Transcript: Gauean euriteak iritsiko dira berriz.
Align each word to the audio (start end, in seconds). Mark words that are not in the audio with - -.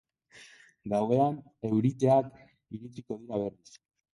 Gauean 0.93 1.37
euriteak 1.69 2.43
iritsiko 2.79 3.19
dira 3.21 3.45
berriz. 3.45 3.79